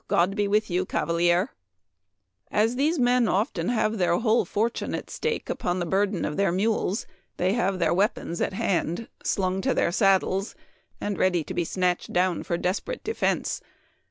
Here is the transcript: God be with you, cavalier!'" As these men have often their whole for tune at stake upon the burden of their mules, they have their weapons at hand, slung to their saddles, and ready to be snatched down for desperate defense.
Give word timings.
God 0.07 0.35
be 0.35 0.47
with 0.47 0.67
you, 0.71 0.83
cavalier!'" 0.83 1.51
As 2.61 2.75
these 2.75 2.97
men 2.97 3.25
have 3.27 3.33
often 3.35 3.67
their 3.97 4.17
whole 4.17 4.45
for 4.45 4.67
tune 4.67 4.95
at 4.95 5.11
stake 5.11 5.47
upon 5.47 5.77
the 5.77 5.85
burden 5.85 6.25
of 6.25 6.37
their 6.37 6.51
mules, 6.51 7.05
they 7.37 7.53
have 7.53 7.77
their 7.77 7.93
weapons 7.93 8.41
at 8.41 8.53
hand, 8.53 9.09
slung 9.23 9.61
to 9.61 9.75
their 9.75 9.91
saddles, 9.91 10.55
and 10.99 11.19
ready 11.19 11.43
to 11.43 11.53
be 11.53 11.63
snatched 11.63 12.11
down 12.11 12.41
for 12.41 12.57
desperate 12.57 13.03
defense. 13.03 13.61